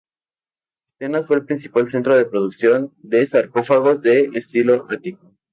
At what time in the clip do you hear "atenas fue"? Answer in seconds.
0.95-1.35